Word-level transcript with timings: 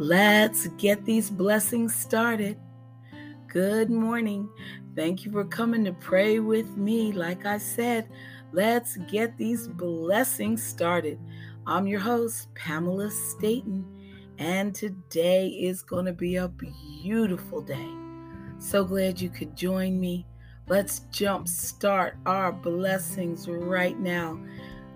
Let's 0.00 0.66
get 0.78 1.04
these 1.04 1.28
blessings 1.28 1.94
started. 1.94 2.58
Good 3.48 3.90
morning. 3.90 4.48
Thank 4.96 5.26
you 5.26 5.30
for 5.30 5.44
coming 5.44 5.84
to 5.84 5.92
pray 5.92 6.38
with 6.38 6.74
me. 6.74 7.12
Like 7.12 7.44
I 7.44 7.58
said, 7.58 8.08
let's 8.50 8.96
get 9.12 9.36
these 9.36 9.68
blessings 9.68 10.62
started. 10.62 11.18
I'm 11.66 11.86
your 11.86 12.00
host, 12.00 12.48
Pamela 12.54 13.10
Staten, 13.10 13.84
and 14.38 14.74
today 14.74 15.48
is 15.48 15.82
going 15.82 16.06
to 16.06 16.14
be 16.14 16.36
a 16.36 16.48
beautiful 16.48 17.60
day. 17.60 17.90
So 18.58 18.84
glad 18.84 19.20
you 19.20 19.28
could 19.28 19.54
join 19.54 20.00
me. 20.00 20.26
Let's 20.66 21.00
jump 21.10 21.46
start 21.46 22.16
our 22.24 22.52
blessings 22.52 23.50
right 23.50 24.00
now. 24.00 24.40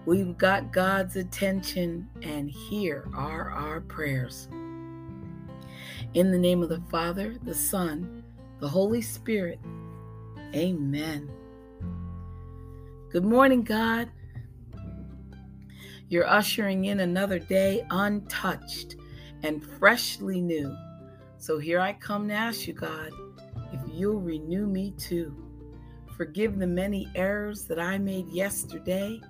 We've 0.06 0.38
got 0.38 0.72
God's 0.72 1.16
attention, 1.16 2.08
and 2.22 2.50
here 2.50 3.06
are 3.14 3.50
our 3.50 3.82
prayers. 3.82 4.48
In 6.14 6.30
the 6.30 6.38
name 6.38 6.62
of 6.62 6.68
the 6.68 6.80
Father, 6.92 7.34
the 7.42 7.56
Son, 7.56 8.22
the 8.60 8.68
Holy 8.68 9.02
Spirit, 9.02 9.58
amen. 10.54 11.28
Good 13.10 13.24
morning, 13.24 13.64
God. 13.64 14.08
You're 16.08 16.28
ushering 16.28 16.84
in 16.84 17.00
another 17.00 17.40
day 17.40 17.84
untouched 17.90 18.94
and 19.42 19.60
freshly 19.60 20.40
new. 20.40 20.76
So 21.38 21.58
here 21.58 21.80
I 21.80 21.94
come 21.94 22.28
to 22.28 22.34
ask 22.34 22.68
you, 22.68 22.74
God, 22.74 23.10
if 23.72 23.80
you'll 23.92 24.20
renew 24.20 24.68
me 24.68 24.92
too. 24.92 25.34
Forgive 26.16 26.60
the 26.60 26.66
many 26.68 27.08
errors 27.16 27.64
that 27.64 27.80
I 27.80 27.98
made 27.98 28.28
yesterday, 28.28 29.20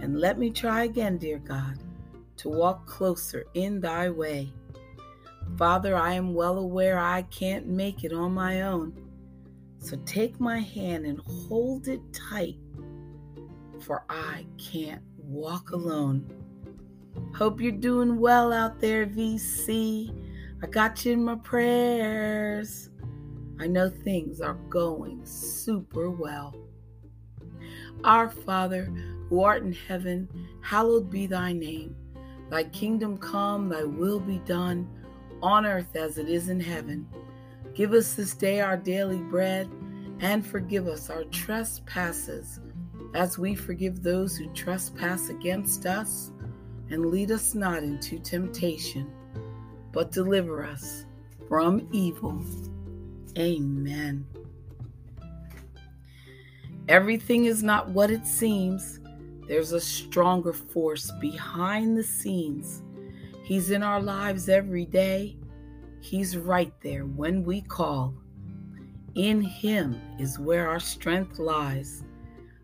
and 0.00 0.18
let 0.18 0.36
me 0.36 0.50
try 0.50 0.82
again, 0.82 1.16
dear 1.16 1.38
God, 1.38 1.78
to 2.38 2.48
walk 2.48 2.86
closer 2.86 3.44
in 3.54 3.80
thy 3.80 4.10
way. 4.10 4.52
Father, 5.56 5.96
I 5.96 6.14
am 6.14 6.34
well 6.34 6.58
aware 6.58 6.98
I 6.98 7.22
can't 7.22 7.66
make 7.66 8.02
it 8.02 8.12
on 8.12 8.34
my 8.34 8.62
own. 8.62 8.92
So 9.78 9.96
take 10.04 10.40
my 10.40 10.58
hand 10.58 11.06
and 11.06 11.20
hold 11.20 11.88
it 11.88 12.00
tight, 12.12 12.56
for 13.80 14.04
I 14.08 14.46
can't 14.58 15.02
walk 15.18 15.70
alone. 15.70 16.26
Hope 17.36 17.60
you're 17.60 17.72
doing 17.72 18.18
well 18.18 18.52
out 18.52 18.80
there, 18.80 19.06
VC. 19.06 20.12
I 20.62 20.66
got 20.66 21.04
you 21.04 21.12
in 21.12 21.24
my 21.24 21.36
prayers. 21.36 22.90
I 23.60 23.66
know 23.66 23.88
things 23.90 24.40
are 24.40 24.58
going 24.68 25.24
super 25.24 26.10
well. 26.10 26.54
Our 28.02 28.28
Father, 28.28 28.84
who 29.28 29.42
art 29.42 29.62
in 29.62 29.72
heaven, 29.72 30.28
hallowed 30.62 31.10
be 31.10 31.26
thy 31.26 31.52
name. 31.52 31.94
Thy 32.50 32.64
kingdom 32.64 33.18
come, 33.18 33.68
thy 33.68 33.84
will 33.84 34.20
be 34.20 34.38
done 34.38 34.88
on 35.44 35.66
earth 35.66 35.94
as 35.94 36.16
it 36.16 36.26
is 36.26 36.48
in 36.48 36.58
heaven. 36.58 37.06
Give 37.74 37.92
us 37.92 38.14
this 38.14 38.34
day 38.34 38.60
our 38.60 38.78
daily 38.78 39.18
bread, 39.18 39.70
and 40.20 40.44
forgive 40.44 40.88
us 40.88 41.10
our 41.10 41.24
trespasses, 41.24 42.60
as 43.14 43.38
we 43.38 43.54
forgive 43.54 44.02
those 44.02 44.36
who 44.36 44.50
trespass 44.54 45.28
against 45.28 45.84
us. 45.84 46.32
And 46.90 47.06
lead 47.06 47.30
us 47.30 47.54
not 47.54 47.82
into 47.82 48.18
temptation, 48.18 49.10
but 49.92 50.12
deliver 50.12 50.64
us 50.64 51.04
from 51.48 51.88
evil. 51.92 52.42
Amen. 53.38 54.26
Everything 56.88 57.44
is 57.44 57.62
not 57.62 57.90
what 57.90 58.10
it 58.10 58.26
seems. 58.26 59.00
There's 59.46 59.72
a 59.72 59.80
stronger 59.80 60.52
force 60.54 61.10
behind 61.20 61.98
the 61.98 62.04
scenes 62.04 62.82
He's 63.44 63.70
in 63.70 63.82
our 63.82 64.00
lives 64.00 64.48
every 64.48 64.86
day. 64.86 65.36
He's 66.00 66.34
right 66.34 66.72
there 66.80 67.04
when 67.04 67.44
we 67.44 67.60
call. 67.60 68.14
In 69.16 69.42
Him 69.42 70.00
is 70.18 70.38
where 70.38 70.66
our 70.66 70.80
strength 70.80 71.38
lies. 71.38 72.04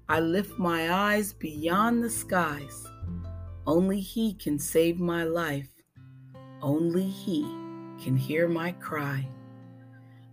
I 0.09 0.21
lift 0.21 0.59
my 0.59 0.91
eyes 0.91 1.35
beyond 1.35 2.03
the 2.03 2.09
skies. 2.09 2.87
Only 3.67 4.01
He 4.01 4.33
can 4.33 4.59
save 4.59 4.99
my 4.99 5.25
life. 5.25 5.69
Only 6.63 7.07
He 7.07 7.43
can 8.03 8.17
hear 8.17 8.49
my 8.49 8.73
cry. 8.73 9.29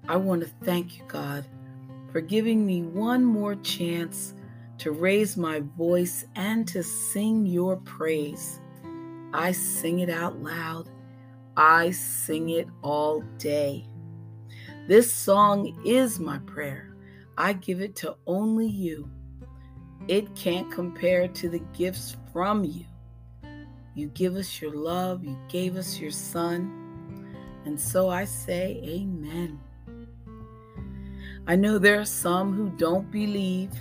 I 0.08 0.16
want 0.16 0.44
to 0.44 0.50
thank 0.64 0.98
you, 0.98 1.04
God, 1.10 1.46
for 2.14 2.22
giving 2.22 2.66
me 2.66 2.84
one 2.84 3.26
more 3.26 3.56
chance 3.56 4.34
to 4.78 4.92
raise 4.92 5.36
my 5.36 5.60
voice 5.78 6.24
and 6.36 6.66
to 6.70 6.84
sing 6.84 7.46
your 7.46 7.76
praise. 7.76 8.62
I 9.34 9.52
sing 9.52 10.00
it 10.00 10.10
out 10.10 10.42
loud. 10.42 10.90
I 11.56 11.92
sing 11.92 12.50
it 12.50 12.68
all 12.82 13.22
day. 13.38 13.86
This 14.88 15.12
song 15.12 15.78
is 15.86 16.20
my 16.20 16.38
prayer. 16.40 16.96
I 17.38 17.54
give 17.54 17.82
it 17.82 17.96
to 17.98 18.16
only 18.26 18.68
you. 18.68 19.10
It 20.08 20.34
can't 20.36 20.72
compare 20.72 21.28
to 21.28 21.50
the 21.50 21.60
gifts 21.74 22.16
from 22.32 22.64
you. 22.64 22.86
You 23.96 24.08
give 24.10 24.36
us 24.36 24.62
your 24.62 24.72
love, 24.72 25.24
you 25.24 25.38
gave 25.50 25.76
us 25.76 26.00
your 26.00 26.12
son. 26.12 27.26
And 27.66 27.80
so 27.80 28.10
I 28.10 28.24
say, 28.24 28.80
Amen. 28.86 29.60
I 31.48 31.56
know 31.56 31.78
there 31.80 32.00
are 32.00 32.06
some 32.06 32.54
who 32.54 32.70
don't 32.70 33.10
believe. 33.12 33.72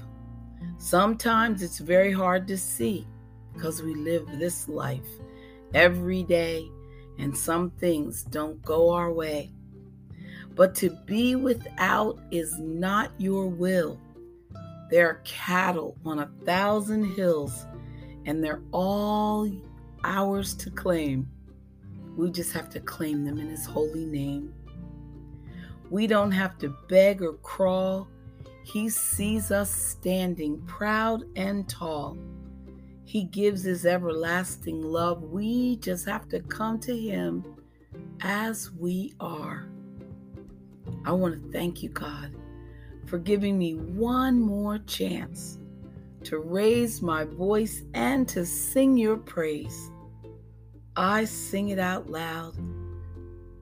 Sometimes 0.78 1.62
it's 1.62 1.78
very 1.78 2.12
hard 2.12 2.48
to 2.48 2.56
see 2.56 3.06
because 3.52 3.82
we 3.82 3.94
live 3.94 4.26
this 4.38 4.68
life 4.68 5.06
every 5.74 6.22
day, 6.22 6.68
and 7.18 7.36
some 7.36 7.70
things 7.70 8.22
don't 8.24 8.62
go 8.62 8.90
our 8.90 9.12
way. 9.12 9.52
But 10.54 10.74
to 10.76 10.90
be 11.06 11.36
without 11.36 12.18
is 12.30 12.58
not 12.58 13.12
your 13.18 13.46
will. 13.46 14.00
There 14.90 15.08
are 15.08 15.22
cattle 15.24 15.96
on 16.04 16.20
a 16.20 16.30
thousand 16.44 17.04
hills, 17.14 17.66
and 18.24 18.42
they're 18.42 18.62
all 18.72 19.50
ours 20.04 20.54
to 20.54 20.70
claim. 20.70 21.28
We 22.16 22.30
just 22.30 22.52
have 22.52 22.70
to 22.70 22.80
claim 22.80 23.24
them 23.24 23.38
in 23.38 23.48
His 23.48 23.66
holy 23.66 24.06
name. 24.06 24.54
We 25.90 26.06
don't 26.06 26.32
have 26.32 26.58
to 26.58 26.74
beg 26.88 27.22
or 27.22 27.34
crawl. 27.34 28.08
He 28.64 28.88
sees 28.88 29.50
us 29.50 29.70
standing 29.70 30.60
proud 30.62 31.24
and 31.36 31.68
tall. 31.68 32.16
He 33.06 33.22
gives 33.22 33.62
His 33.62 33.86
everlasting 33.86 34.82
love. 34.82 35.22
We 35.22 35.76
just 35.76 36.06
have 36.06 36.28
to 36.30 36.40
come 36.40 36.80
to 36.80 36.94
Him 36.94 37.44
as 38.20 38.72
we 38.72 39.14
are. 39.20 39.68
I 41.04 41.12
want 41.12 41.40
to 41.40 41.52
thank 41.52 41.84
you, 41.84 41.88
God, 41.88 42.34
for 43.06 43.18
giving 43.18 43.56
me 43.56 43.76
one 43.76 44.40
more 44.40 44.78
chance 44.80 45.58
to 46.24 46.40
raise 46.40 47.00
my 47.00 47.22
voice 47.22 47.84
and 47.94 48.28
to 48.28 48.44
sing 48.44 48.96
your 48.96 49.16
praise. 49.16 49.92
I 50.96 51.26
sing 51.26 51.68
it 51.68 51.78
out 51.78 52.10
loud. 52.10 52.56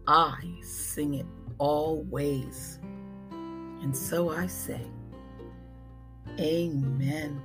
I 0.07 0.39
sing 0.63 1.15
it 1.15 1.27
always. 1.59 2.79
And 3.83 3.95
so 3.95 4.31
I 4.31 4.47
say, 4.47 4.81
Amen. 6.41 7.43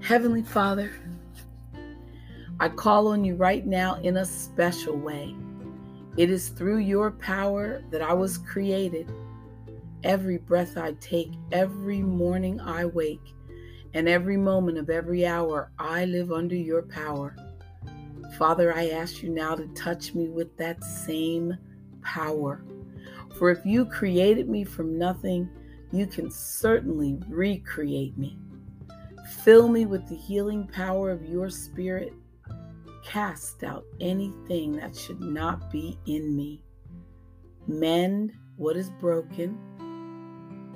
Heavenly 0.00 0.42
Father, 0.42 0.90
I 2.60 2.68
call 2.70 3.08
on 3.08 3.24
you 3.24 3.34
right 3.34 3.66
now 3.66 3.96
in 3.96 4.16
a 4.16 4.24
special 4.24 4.96
way. 4.96 5.36
It 6.16 6.30
is 6.30 6.48
through 6.48 6.78
your 6.78 7.10
power 7.10 7.82
that 7.90 8.00
I 8.00 8.14
was 8.14 8.38
created. 8.38 9.12
Every 10.04 10.38
breath 10.38 10.78
I 10.78 10.92
take, 10.94 11.32
every 11.52 12.00
morning 12.00 12.58
I 12.60 12.86
wake, 12.86 13.34
and 13.92 14.08
every 14.08 14.36
moment 14.38 14.78
of 14.78 14.88
every 14.88 15.26
hour 15.26 15.72
I 15.78 16.06
live 16.06 16.32
under 16.32 16.56
your 16.56 16.82
power. 16.82 17.36
Father, 18.38 18.74
I 18.74 18.90
ask 18.90 19.22
you 19.22 19.28
now 19.28 19.56
to 19.56 19.66
touch 19.68 20.14
me 20.14 20.28
with 20.28 20.56
that 20.56 20.82
same 20.82 21.54
power. 22.02 22.62
For 23.36 23.50
if 23.50 23.66
you 23.66 23.84
created 23.84 24.48
me 24.48 24.64
from 24.64 24.96
nothing, 24.98 25.50
you 25.92 26.06
can 26.06 26.30
certainly 26.30 27.18
recreate 27.28 28.16
me. 28.16 28.38
Fill 29.28 29.68
me 29.68 29.84
with 29.84 30.08
the 30.08 30.16
healing 30.16 30.66
power 30.66 31.10
of 31.10 31.26
your 31.26 31.50
spirit. 31.50 32.14
Cast 33.04 33.62
out 33.62 33.84
anything 34.00 34.72
that 34.72 34.96
should 34.96 35.20
not 35.20 35.70
be 35.70 35.98
in 36.06 36.34
me. 36.34 36.62
Mend 37.66 38.32
what 38.56 38.76
is 38.76 38.90
broken. 39.00 39.58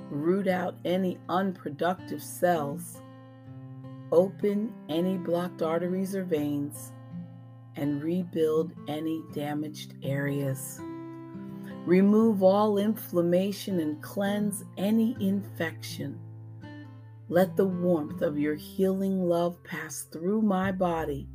Root 0.09 0.47
out 0.47 0.75
any 0.85 1.17
unproductive 1.29 2.21
cells. 2.21 3.01
Open 4.11 4.71
any 4.87 5.17
blocked 5.17 5.63
arteries 5.63 6.15
or 6.15 6.23
veins. 6.23 6.93
And 7.75 8.03
rebuild 8.03 8.71
any 8.87 9.23
damaged 9.33 9.95
areas. 10.03 10.79
Remove 11.85 12.43
all 12.43 12.77
inflammation 12.77 13.79
and 13.79 14.01
cleanse 14.03 14.63
any 14.77 15.17
infection. 15.19 16.19
Let 17.33 17.57
the 17.57 17.65
warmth 17.65 18.21
of 18.21 18.37
your 18.37 18.53
healing 18.53 19.27
love 19.27 19.57
pass 19.63 20.03
through 20.03 20.43
my 20.43 20.71
body 20.71 21.27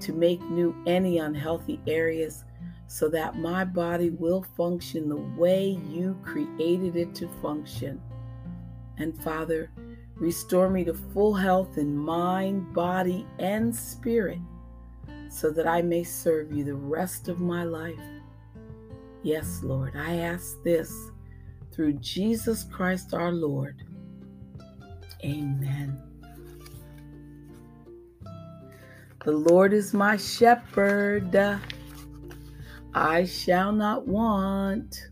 to 0.00 0.14
make 0.14 0.40
new 0.40 0.74
any 0.86 1.18
unhealthy 1.18 1.82
areas 1.86 2.46
so 2.86 3.10
that 3.10 3.36
my 3.36 3.62
body 3.62 4.08
will 4.08 4.42
function 4.56 5.06
the 5.06 5.22
way 5.38 5.78
you 5.86 6.18
created 6.24 6.96
it 6.96 7.14
to 7.16 7.28
function. 7.42 8.00
And 8.96 9.22
Father, 9.22 9.70
restore 10.14 10.70
me 10.70 10.82
to 10.84 10.94
full 10.94 11.34
health 11.34 11.76
in 11.76 11.94
mind, 11.94 12.72
body, 12.72 13.26
and 13.38 13.76
spirit 13.76 14.38
so 15.28 15.50
that 15.50 15.66
I 15.66 15.82
may 15.82 16.04
serve 16.04 16.50
you 16.52 16.64
the 16.64 16.74
rest 16.74 17.28
of 17.28 17.38
my 17.38 17.64
life. 17.64 18.00
Yes, 19.22 19.60
Lord, 19.62 19.94
I 19.94 20.20
ask 20.20 20.62
this 20.62 21.10
through 21.70 21.98
Jesus 21.98 22.64
Christ 22.64 23.12
our 23.12 23.30
Lord. 23.30 23.84
Amen. 25.24 26.00
The 29.24 29.32
Lord 29.32 29.72
is 29.72 29.92
my 29.92 30.16
shepherd. 30.16 31.60
I 32.94 33.24
shall 33.24 33.72
not 33.72 34.06
want. 34.06 35.08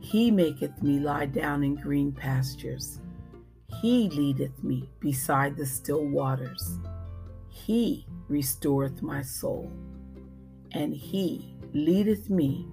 He 0.00 0.30
maketh 0.30 0.82
me 0.82 0.98
lie 0.98 1.26
down 1.26 1.62
in 1.62 1.74
green 1.74 2.12
pastures. 2.12 3.00
He 3.82 4.08
leadeth 4.08 4.62
me 4.64 4.88
beside 5.00 5.56
the 5.56 5.66
still 5.66 6.06
waters. 6.06 6.78
He 7.50 8.06
restoreth 8.28 9.02
my 9.02 9.22
soul. 9.22 9.70
And 10.72 10.94
he 10.94 11.54
leadeth 11.72 12.30
me 12.30 12.66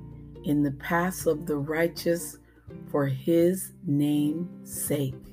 in 0.46 0.64
the 0.64 0.72
paths 0.72 1.26
of 1.26 1.46
the 1.46 1.58
righteous 1.58 2.38
for 2.90 3.08
his 3.08 3.74
name's 3.86 4.72
sake. 4.72 5.33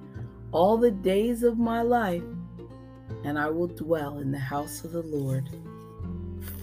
all 0.51 0.77
the 0.77 0.91
days 0.91 1.43
of 1.43 1.57
my 1.57 1.81
life, 1.81 2.23
and 3.23 3.37
I 3.39 3.49
will 3.49 3.67
dwell 3.67 4.19
in 4.19 4.31
the 4.31 4.39
house 4.39 4.83
of 4.83 4.91
the 4.91 5.03
Lord 5.03 5.49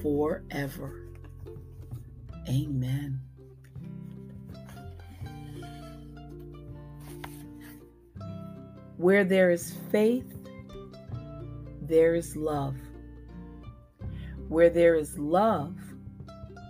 forever. 0.03 1.05
Amen. 2.49 3.21
Where 8.97 9.25
there 9.25 9.51
is 9.51 9.75
faith, 9.93 10.37
there 11.83 12.15
is 12.15 12.35
love. 12.37 12.75
Where 14.49 14.71
there 14.71 14.97
is 14.97 15.19
love, 15.19 15.77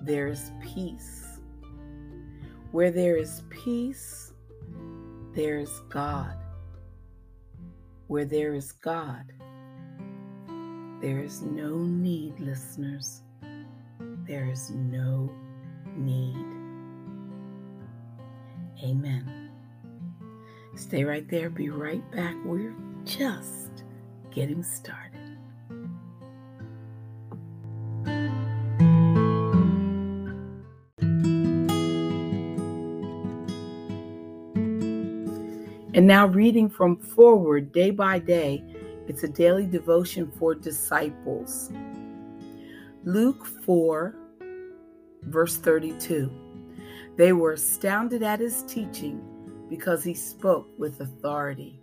there 0.02 0.28
is 0.28 0.50
peace. 0.62 1.38
Where 2.70 2.90
there 2.90 3.16
is 3.16 3.42
peace, 3.48 4.32
there 5.32 5.58
is 5.58 5.70
God. 5.88 6.36
Where 8.08 8.24
there 8.24 8.54
is 8.54 8.72
God, 8.72 9.32
there 11.00 11.20
is 11.20 11.42
no 11.42 11.76
need, 11.76 12.40
listeners. 12.40 13.22
There 14.26 14.50
is 14.50 14.70
no 14.70 15.30
need. 15.94 16.36
Amen. 18.82 19.50
Stay 20.74 21.04
right 21.04 21.28
there. 21.28 21.50
Be 21.50 21.68
right 21.68 22.08
back. 22.10 22.34
We're 22.44 22.74
just 23.04 23.84
getting 24.30 24.62
started. 24.62 25.07
And 35.94 36.06
now, 36.06 36.26
reading 36.26 36.68
from 36.68 36.96
Forward 36.96 37.72
Day 37.72 37.90
by 37.90 38.18
Day, 38.18 38.62
it's 39.06 39.22
a 39.22 39.28
daily 39.28 39.64
devotion 39.64 40.30
for 40.38 40.54
disciples. 40.54 41.72
Luke 43.04 43.46
4, 43.64 44.14
verse 45.22 45.56
32. 45.56 46.30
They 47.16 47.32
were 47.32 47.52
astounded 47.52 48.22
at 48.22 48.38
his 48.38 48.64
teaching 48.64 49.20
because 49.70 50.04
he 50.04 50.12
spoke 50.12 50.68
with 50.78 51.00
authority. 51.00 51.80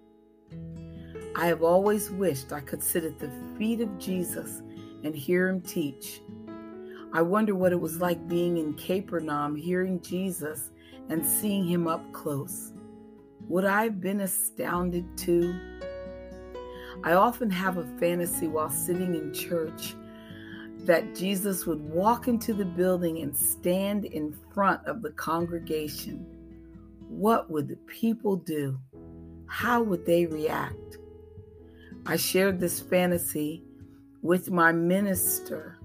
I 1.36 1.48
have 1.48 1.64
always 1.64 2.12
wished 2.12 2.54
I 2.54 2.62
could 2.62 2.84
sit 2.84 3.04
at 3.04 3.18
the 3.18 3.32
feet 3.58 3.82
of 3.82 3.98
Jesus 3.98 4.62
and 5.04 5.16
hear 5.16 5.50
him 5.50 5.62
teach. 5.62 6.22
I 7.12 7.24
wonder 7.24 7.56
what 7.56 7.72
it 7.72 7.82
was 7.82 7.98
like 7.98 8.28
being 8.28 8.58
in 8.58 8.76
Capernaum, 8.76 9.56
hearing 9.56 10.00
Jesus 10.02 10.70
and 11.10 11.26
seeing 11.26 11.66
him 11.66 11.88
up 11.88 12.14
close. 12.14 12.72
Would 13.48 13.66
I 13.66 13.84
have 13.84 14.02
been 14.02 14.22
astounded 14.22 15.06
too? 15.18 15.56
I 17.04 17.14
often 17.14 17.50
have 17.50 17.78
a 17.78 17.86
fantasy 18.00 18.48
while 18.48 18.70
sitting 18.70 19.14
in 19.16 19.34
church 19.34 19.96
that 20.80 21.16
Jesus 21.16 21.66
would 21.66 21.82
walk 21.82 22.28
into 22.28 22.54
the 22.54 22.66
building 22.66 23.20
and 23.20 23.36
stand 23.36 24.06
in 24.06 24.36
front 24.54 24.86
of 24.86 25.02
the 25.02 25.12
congregation. 25.12 26.26
What 27.08 27.50
would 27.52 27.68
the 27.68 27.78
people 27.88 28.36
do? 28.36 28.80
How 29.48 29.82
would 29.84 30.06
they 30.06 30.26
react? 30.26 30.98
I 32.06 32.18
shared 32.18 32.60
this 32.60 32.80
fantasy 32.80 33.64
with 34.22 34.52
my 34.52 34.72
minister, 34.72 35.78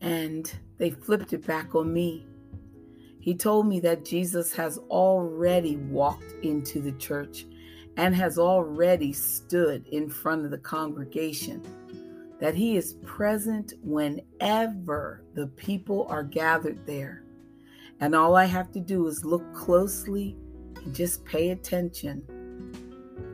and 0.00 0.52
they 0.78 0.90
flipped 0.90 1.32
it 1.32 1.46
back 1.46 1.74
on 1.74 1.92
me. 1.92 2.26
He 3.22 3.36
told 3.36 3.68
me 3.68 3.78
that 3.80 4.04
Jesus 4.04 4.52
has 4.54 4.78
already 4.90 5.76
walked 5.76 6.32
into 6.42 6.80
the 6.80 6.90
church 6.92 7.46
and 7.96 8.16
has 8.16 8.36
already 8.36 9.12
stood 9.12 9.86
in 9.86 10.10
front 10.10 10.44
of 10.44 10.50
the 10.50 10.58
congregation, 10.58 11.62
that 12.40 12.56
he 12.56 12.76
is 12.76 12.94
present 13.04 13.74
whenever 13.80 15.22
the 15.34 15.46
people 15.46 16.04
are 16.10 16.24
gathered 16.24 16.84
there. 16.84 17.22
And 18.00 18.16
all 18.16 18.34
I 18.34 18.46
have 18.46 18.72
to 18.72 18.80
do 18.80 19.06
is 19.06 19.24
look 19.24 19.54
closely 19.54 20.36
and 20.84 20.92
just 20.92 21.24
pay 21.24 21.50
attention. 21.50 22.24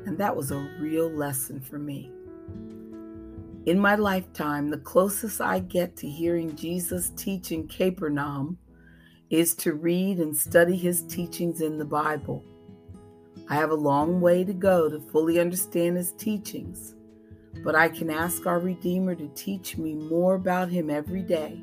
And 0.05 0.19
that 0.19 0.37
was 0.37 0.51
a 0.51 0.71
real 0.79 1.09
lesson 1.09 1.63
for 1.63 1.79
me. 1.79 2.13
In 3.65 3.79
my 3.79 3.95
lifetime, 3.95 4.69
the 4.69 4.77
closest 4.77 5.41
I 5.41 5.61
get 5.61 5.97
to 5.97 6.07
hearing 6.07 6.55
Jesus 6.57 7.09
teach 7.17 7.53
in 7.53 7.69
Capernaum 7.69 8.59
is 9.31 9.55
to 9.55 9.75
read 9.75 10.19
and 10.19 10.37
study 10.37 10.77
his 10.77 11.03
teachings 11.03 11.61
in 11.61 11.79
the 11.79 11.85
Bible. 11.85 12.45
I 13.49 13.55
have 13.55 13.71
a 13.71 13.75
long 13.75 14.21
way 14.21 14.45
to 14.45 14.53
go 14.53 14.89
to 14.89 15.01
fully 15.01 15.39
understand 15.39 15.97
his 15.97 16.13
teachings, 16.13 16.95
but 17.65 17.75
I 17.75 17.89
can 17.89 18.11
ask 18.11 18.47
our 18.47 18.59
Redeemer 18.59 19.15
to 19.15 19.29
teach 19.35 19.77
me 19.77 19.95
more 19.95 20.35
about 20.35 20.69
him 20.69 20.91
every 20.91 21.23
day, 21.23 21.63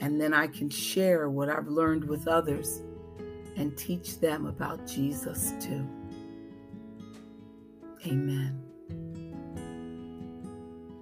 and 0.00 0.20
then 0.20 0.34
I 0.34 0.46
can 0.46 0.68
share 0.70 1.28
what 1.28 1.48
I've 1.48 1.68
learned 1.68 2.04
with 2.04 2.28
others 2.28 2.82
and 3.56 3.76
teach 3.76 4.18
them 4.18 4.46
about 4.46 4.86
Jesus 4.86 5.54
too. 5.60 5.86
Amen. 8.06 8.60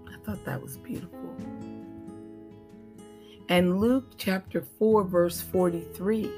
I 0.06 0.16
thought 0.25 0.44
that 0.44 0.62
was 0.62 0.76
beautiful. 0.76 1.32
And 3.52 3.78
Luke 3.78 4.14
chapter 4.16 4.62
4, 4.78 5.04
verse 5.04 5.42
43. 5.42 6.30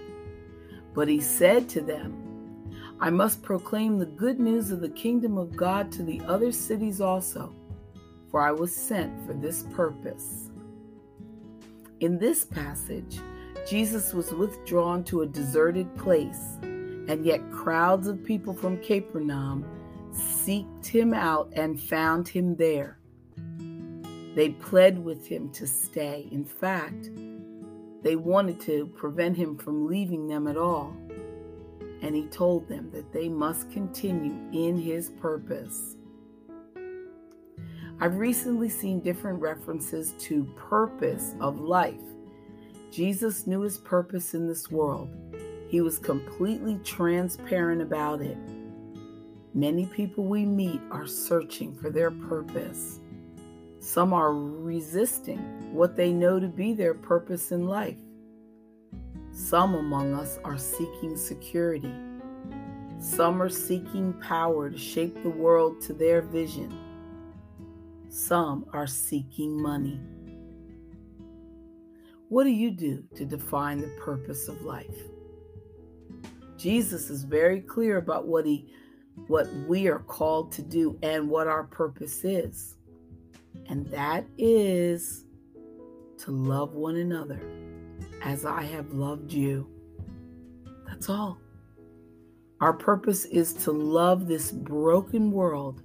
But 0.97 1.07
he 1.07 1.21
said 1.21 1.69
to 1.69 1.81
them, 1.81 2.75
I 3.01 3.11
must 3.11 3.41
proclaim 3.41 4.01
the 4.01 4.05
good 4.05 4.41
news 4.41 4.73
of 4.73 4.81
the 4.81 4.89
kingdom 4.89 5.39
of 5.39 5.57
God 5.57 5.93
to 5.93 6.03
the 6.03 6.21
other 6.27 6.51
cities 6.51 7.01
also, 7.01 7.55
for 8.33 8.41
I 8.41 8.51
was 8.51 8.75
sent 8.75 9.25
for 9.25 9.33
this 9.33 9.63
purpose. 9.63 10.51
In 12.01 12.19
this 12.19 12.45
passage, 12.45 13.21
Jesus 13.65 14.13
was 14.13 14.33
withdrawn 14.33 15.05
to 15.05 15.23
a 15.23 15.27
deserted 15.27 15.97
place, 15.97 16.59
and 16.63 17.25
yet 17.25 17.49
crowds 17.53 18.09
of 18.09 18.25
people 18.25 18.55
from 18.55 18.83
Capernaum 18.83 19.65
seeked 20.13 20.87
him 20.87 21.15
out 21.15 21.53
and 21.55 21.81
found 21.81 22.27
him 22.27 22.57
there. 22.57 22.99
They 24.35 24.51
pled 24.51 25.03
with 25.03 25.27
him 25.27 25.51
to 25.51 25.67
stay. 25.67 26.29
In 26.33 26.45
fact, 26.45 27.11
they 28.03 28.17
wanted 28.17 28.61
to 28.63 28.87
prevent 28.89 29.37
him 29.37 29.57
from 29.57 29.87
leaving 29.87 30.27
them 30.27 30.47
at 30.47 30.57
all. 30.57 30.97
And 32.03 32.15
he 32.15 32.27
told 32.27 32.69
them 32.69 32.91
that 32.93 33.13
they 33.13 33.29
must 33.29 33.71
continue 33.71 34.37
in 34.53 34.77
his 34.77 35.11
purpose. 35.11 35.97
I've 38.01 38.17
recently 38.17 38.69
seen 38.69 39.01
different 39.01 39.41
references 39.41 40.13
to 40.19 40.45
purpose 40.57 41.35
of 41.41 41.61
life. 41.61 41.95
Jesus 42.91 43.47
knew 43.47 43.61
his 43.61 43.79
purpose 43.79 44.35
in 44.35 44.49
this 44.49 44.71
world. 44.71 45.09
He 45.69 45.81
was 45.81 45.99
completely 45.99 46.79
transparent 46.85 47.81
about 47.81 48.21
it. 48.21 48.37
Many 49.55 49.87
people 49.87 50.25
we 50.25 50.45
meet 50.45 50.81
are 50.91 51.07
searching 51.07 51.75
for 51.75 51.89
their 51.89 52.11
purpose. 52.11 53.01
Some 53.85 54.15
are 54.15 54.33
resisting 54.33 55.39
what 55.75 55.95
they 55.95 56.11
know 56.11 56.41
to 56.41 56.49
be 56.49 56.73
their 56.73 56.95
purpose 56.95 57.53
in 57.53 57.69
life. 57.69 57.99
Some 59.31 59.75
among 59.75 60.15
us 60.15 60.39
are 60.43 60.57
seeking 60.57 61.19
security. 61.19 61.93
Some 62.99 63.43
are 63.43 63.51
seeking 63.51 64.15
power 64.15 64.71
to 64.71 64.79
shape 64.79 65.23
the 65.23 65.29
world 65.29 65.83
to 65.83 65.93
their 65.93 66.23
vision. 66.23 66.75
Some 68.09 68.65
are 68.73 68.87
seeking 68.87 69.61
money. 69.61 70.01
What 72.31 72.45
do 72.45 72.51
you 72.51 72.71
do 72.71 73.05
to 73.17 73.27
define 73.27 73.83
the 73.83 73.95
purpose 74.01 74.49
of 74.49 74.63
life? 74.63 74.97
Jesus 76.57 77.11
is 77.11 77.23
very 77.23 77.61
clear 77.61 77.99
about 77.99 78.27
what 78.27 78.47
he 78.47 78.73
what 79.27 79.47
we 79.69 79.89
are 79.89 79.99
called 79.99 80.53
to 80.53 80.63
do 80.63 80.99
and 81.03 81.29
what 81.29 81.47
our 81.47 81.65
purpose 81.65 82.25
is. 82.25 82.77
And 83.69 83.87
that 83.87 84.27
is 84.39 85.25
to 86.19 86.31
love 86.31 86.75
one 86.75 86.97
another 86.97 87.41
as 88.23 88.45
I 88.45 88.63
have 88.63 88.93
loved 88.93 89.33
you. 89.33 89.69
That's 90.87 91.09
all. 91.09 91.39
Our 92.61 92.73
purpose 92.73 93.25
is 93.27 93.53
to 93.65 93.73
love 93.73 94.27
this 94.27 94.51
broken 94.51 95.31
world 95.33 95.83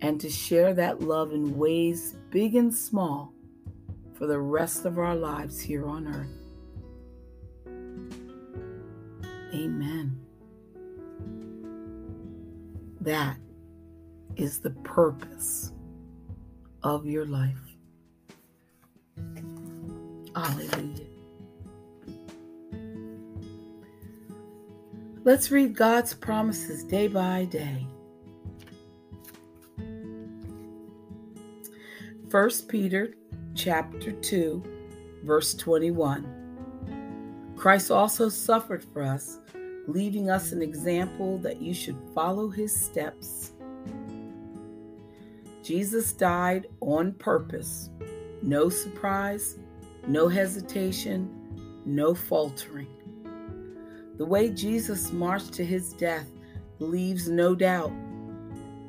and 0.00 0.20
to 0.20 0.30
share 0.30 0.74
that 0.74 1.00
love 1.00 1.32
in 1.32 1.56
ways 1.56 2.16
big 2.30 2.54
and 2.54 2.74
small 2.74 3.32
for 4.14 4.26
the 4.26 4.40
rest 4.40 4.84
of 4.84 4.98
our 4.98 5.14
lives 5.14 5.60
here 5.60 5.86
on 5.86 6.08
earth. 6.08 6.40
Amen. 9.54 10.18
That 13.00 13.36
is 14.36 14.60
the 14.60 14.70
purpose 14.70 15.72
of 16.82 17.06
your 17.06 17.26
life. 17.26 17.56
Hallelujah. 20.34 21.06
Let's 25.24 25.50
read 25.50 25.76
God's 25.76 26.14
promises 26.14 26.84
day 26.84 27.08
by 27.08 27.44
day. 27.44 27.86
1 32.30 32.50
Peter 32.68 33.14
chapter 33.54 34.12
2 34.12 34.62
verse 35.24 35.54
21. 35.54 37.54
Christ 37.56 37.90
also 37.90 38.28
suffered 38.28 38.82
for 38.82 39.02
us, 39.02 39.38
leaving 39.86 40.30
us 40.30 40.52
an 40.52 40.62
example 40.62 41.38
that 41.38 41.60
you 41.60 41.74
should 41.74 41.98
follow 42.14 42.48
his 42.48 42.74
steps. 42.74 43.52
Jesus 45.70 46.12
died 46.12 46.66
on 46.80 47.12
purpose. 47.12 47.90
No 48.42 48.68
surprise, 48.68 49.56
no 50.08 50.26
hesitation, 50.26 51.30
no 51.86 52.12
faltering. 52.12 52.88
The 54.16 54.26
way 54.26 54.50
Jesus 54.50 55.12
marched 55.12 55.52
to 55.52 55.64
his 55.64 55.92
death 55.92 56.26
leaves 56.80 57.28
no 57.28 57.54
doubt. 57.54 57.92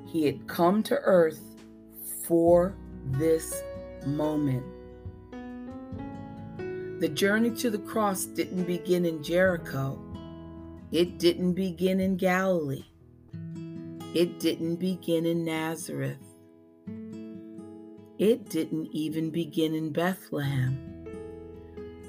He 0.08 0.26
had 0.26 0.48
come 0.48 0.82
to 0.82 0.96
earth 1.04 1.44
for 2.26 2.76
this 3.12 3.62
moment. 4.08 4.66
The 7.00 7.10
journey 7.14 7.52
to 7.58 7.70
the 7.70 7.78
cross 7.78 8.26
didn't 8.26 8.64
begin 8.64 9.06
in 9.06 9.22
Jericho. 9.22 10.02
It 10.92 11.20
didn't 11.20 11.54
begin 11.54 12.00
in 12.00 12.18
Galilee. 12.18 12.86
It 14.16 14.40
didn't 14.40 14.78
begin 14.78 15.28
in 15.28 15.46
Nazareth. 15.46 16.31
It 18.22 18.50
didn't 18.50 18.90
even 18.92 19.32
begin 19.32 19.74
in 19.74 19.92
Bethlehem. 19.92 21.08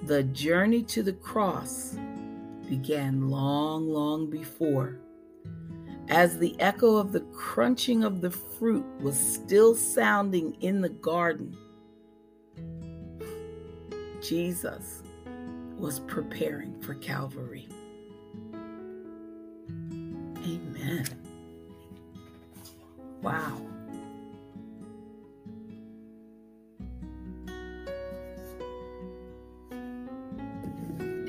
The 0.03 0.25
journey 0.25 0.83
to 0.83 1.03
the 1.03 1.15
cross 1.15 1.97
began 2.69 3.31
long, 3.31 3.89
long 3.89 4.29
before. 4.29 4.99
As 6.11 6.39
the 6.39 6.55
echo 6.61 6.97
of 6.97 7.13
the 7.13 7.23
crunching 7.33 8.05
of 8.05 8.21
the 8.21 8.31
fruit 8.31 8.85
was 9.01 9.19
still 9.19 9.75
sounding 9.75 10.55
in 10.61 10.83
the 10.83 10.91
garden, 10.91 11.57
Jesus 14.21 15.03
was 15.79 16.01
preparing 16.01 16.79
for 16.83 16.93
Calvary. 16.97 17.71
Amen. 20.45 21.07
Wow. 23.23 23.72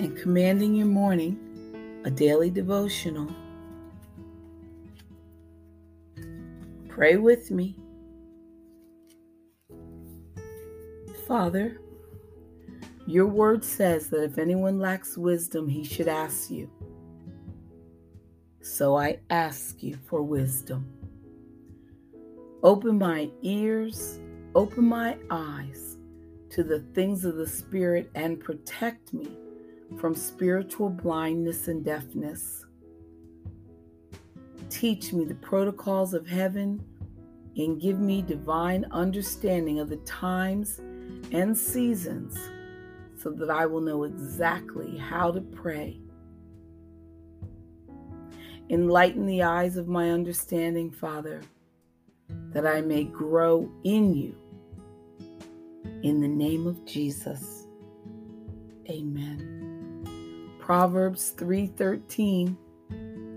And 0.03 0.17
commanding 0.17 0.75
your 0.75 0.85
morning, 0.85 1.39
a 2.03 2.11
daily 2.11 2.49
devotional. 2.49 3.33
Pray 6.89 7.15
with 7.15 7.51
me. 7.51 7.77
Father, 11.25 11.79
your 13.07 13.27
word 13.27 13.63
says 13.63 14.09
that 14.09 14.23
if 14.23 14.37
anyone 14.37 14.77
lacks 14.77 15.17
wisdom, 15.17 15.69
he 15.69 15.85
should 15.85 16.09
ask 16.09 16.51
you. 16.51 16.69
So 18.61 18.97
I 18.97 19.19
ask 19.29 19.81
you 19.81 19.97
for 20.05 20.21
wisdom. 20.21 20.85
Open 22.61 22.97
my 22.97 23.29
ears, 23.41 24.19
open 24.53 24.83
my 24.83 25.17
eyes 25.29 25.97
to 26.49 26.61
the 26.61 26.81
things 26.93 27.23
of 27.23 27.35
the 27.35 27.47
Spirit, 27.47 28.11
and 28.15 28.37
protect 28.37 29.13
me 29.13 29.37
from 29.97 30.15
spiritual 30.15 30.89
blindness 30.89 31.67
and 31.67 31.83
deafness. 31.83 32.65
Teach 34.69 35.13
me 35.13 35.25
the 35.25 35.35
protocols 35.35 36.13
of 36.13 36.27
heaven 36.27 36.83
and 37.55 37.79
give 37.79 37.99
me 37.99 38.21
divine 38.21 38.85
understanding 38.91 39.79
of 39.79 39.89
the 39.89 39.97
times 39.97 40.79
and 41.31 41.57
seasons 41.57 42.37
so 43.17 43.31
that 43.31 43.49
I 43.49 43.65
will 43.65 43.81
know 43.81 44.03
exactly 44.03 44.97
how 44.97 45.31
to 45.31 45.41
pray. 45.41 45.99
Enlighten 48.69 49.25
the 49.25 49.43
eyes 49.43 49.77
of 49.77 49.87
my 49.87 50.09
understanding, 50.09 50.89
Father, 50.91 51.41
that 52.51 52.65
I 52.65 52.81
may 52.81 53.03
grow 53.03 53.71
in 53.83 54.13
you. 54.13 54.35
In 56.01 56.19
the 56.19 56.27
name 56.27 56.67
of 56.67 56.83
Jesus, 56.85 57.67
amen. 58.89 59.52
Proverbs 60.63 61.33
3:13 61.35 62.55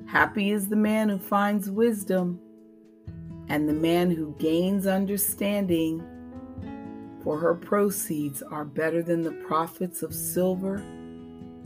Happy 0.07 0.53
is 0.53 0.69
the 0.69 0.77
man 0.77 1.09
who 1.09 1.19
finds 1.19 1.69
wisdom 1.69 2.39
and 3.49 3.69
the 3.69 3.73
man 3.73 4.13
who 4.13 4.37
gains 4.39 4.87
understanding 4.87 6.05
for 7.25 7.37
her 7.37 7.53
proceeds 7.53 8.43
are 8.43 8.65
better 8.65 9.03
than 9.03 9.23
the 9.23 9.33
profits 9.49 10.05
of 10.05 10.15
silver 10.15 10.77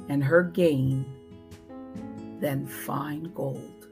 and 0.09 0.25
her 0.25 0.43
gain 0.43 1.05
than 2.41 2.67
fine 2.67 3.31
gold. 3.35 3.87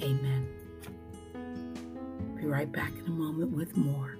Amen. 0.00 0.48
Be 2.34 2.46
right 2.46 2.72
back 2.72 2.90
in 2.98 3.06
a 3.06 3.10
moment 3.10 3.52
with 3.52 3.76
more. 3.76 4.18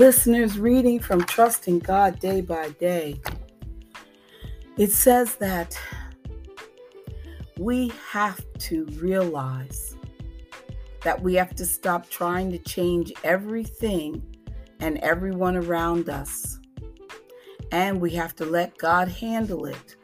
Listeners, 0.00 0.58
reading 0.58 0.98
from 0.98 1.22
Trusting 1.24 1.80
God 1.80 2.18
Day 2.20 2.40
by 2.40 2.70
Day, 2.70 3.20
it 4.78 4.92
says 4.92 5.34
that 5.36 5.78
we 7.58 7.92
have 8.08 8.40
to 8.60 8.86
realize 8.96 9.94
that 11.04 11.20
we 11.20 11.34
have 11.34 11.54
to 11.56 11.66
stop 11.66 12.08
trying 12.08 12.50
to 12.50 12.56
change 12.56 13.12
everything 13.24 14.22
and 14.78 14.96
everyone 15.00 15.54
around 15.58 16.08
us. 16.08 16.58
And 17.70 18.00
we 18.00 18.12
have 18.12 18.34
to 18.36 18.46
let 18.46 18.78
God 18.78 19.06
handle 19.06 19.66
it 19.66 19.96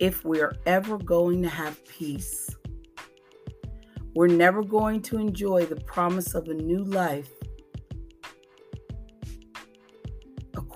if 0.00 0.24
we're 0.24 0.56
ever 0.66 0.98
going 0.98 1.40
to 1.42 1.48
have 1.48 1.86
peace. 1.86 2.50
We're 4.16 4.26
never 4.26 4.64
going 4.64 5.02
to 5.02 5.18
enjoy 5.18 5.66
the 5.66 5.80
promise 5.82 6.34
of 6.34 6.48
a 6.48 6.54
new 6.54 6.82
life 6.82 7.30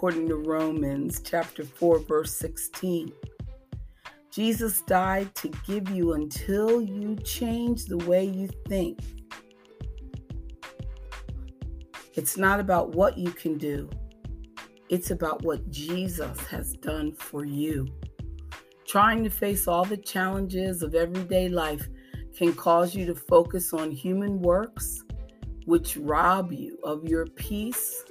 according 0.05 0.29
to 0.29 0.37
Romans 0.37 1.23
chapter 1.25 1.65
4 1.65 2.01
verse 2.01 2.35
16. 2.35 3.11
Jesus 4.31 4.83
died 4.83 5.35
to 5.35 5.49
give 5.67 5.89
you 5.89 6.13
until 6.13 6.83
you 6.83 7.17
change 7.25 7.87
the 7.87 7.97
way 7.97 8.23
you 8.23 8.51
think. 8.69 8.99
It's 12.13 12.37
not 12.37 12.61
about 12.61 12.95
what 12.95 13.17
you 13.17 13.31
can 13.31 13.57
do. 13.57 13.89
It's 14.91 15.11
about 15.11 15.43
what 15.43 15.71
Jesus 15.71 16.39
has 16.49 16.75
done 16.75 17.15
for 17.15 17.47
you. 17.47 17.89
Trying 18.87 19.25
to 19.25 19.31
face 19.31 19.67
all 19.67 19.87
the 19.87 19.97
challenges 19.97 20.83
of 20.83 20.95
everyday 20.95 21.49
life 21.49 21.89
can 22.37 22.53
cause 22.53 22.95
you 22.95 23.07
to 23.07 23.15
focus 23.15 23.73
on 23.73 23.91
human 23.91 24.43
works, 24.43 25.03
which 25.65 25.97
rob 25.97 26.53
you 26.53 26.79
of 26.85 27.09
your 27.09 27.25
peace, 27.25 28.05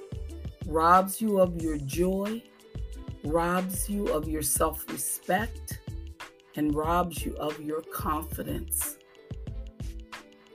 robs 0.66 1.20
you 1.20 1.38
of 1.38 1.60
your 1.60 1.76
joy, 1.78 2.42
robs 3.24 3.88
you 3.88 4.08
of 4.08 4.28
your 4.28 4.42
self 4.42 4.84
respect, 4.90 5.80
and 6.56 6.74
robs 6.74 7.24
you 7.24 7.34
of 7.36 7.60
your 7.60 7.82
confidence. 7.82 8.98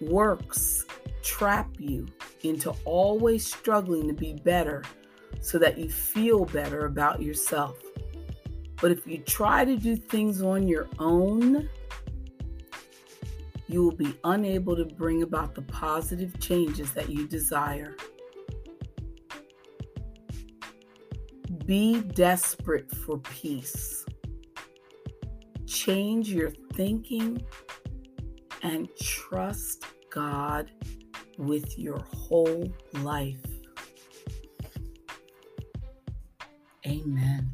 Works 0.02 0.86
trap 1.22 1.70
you 1.78 2.08
into 2.44 2.74
always 2.86 3.46
struggling 3.46 4.08
to 4.08 4.14
be 4.14 4.34
better 4.34 4.84
so 5.42 5.58
that 5.60 5.78
you 5.78 5.90
feel 5.90 6.46
better 6.46 6.86
about 6.86 7.22
yourself. 7.22 7.78
But 8.82 8.92
if 8.92 9.06
you 9.06 9.18
try 9.20 9.66
to 9.66 9.76
do 9.76 9.96
things 9.96 10.42
on 10.42 10.68
your 10.68 10.88
own, 11.00 11.70
you 13.68 13.84
will 13.84 13.96
be 13.96 14.18
unable 14.24 14.76
to 14.76 14.86
bring 14.86 15.22
about 15.22 15.54
the 15.54 15.62
positive 15.64 16.40
changes 16.40 16.92
that 16.94 17.10
you 17.10 17.28
desire. 17.28 17.96
Be 21.70 22.02
desperate 22.02 22.90
for 22.90 23.20
peace. 23.20 24.04
Change 25.68 26.28
your 26.28 26.50
thinking 26.74 27.46
and 28.64 28.90
trust 29.00 29.86
God 30.10 30.72
with 31.38 31.78
your 31.78 32.00
whole 32.00 32.74
life. 33.04 33.46
Amen. 36.88 37.52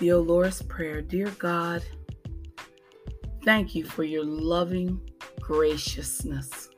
The 0.00 0.08
Olores 0.08 0.66
Prayer 0.66 1.02
Dear 1.02 1.30
God, 1.38 1.84
thank 3.44 3.76
you 3.76 3.84
for 3.84 4.02
your 4.02 4.24
loving 4.24 5.08
graciousness. 5.40 6.68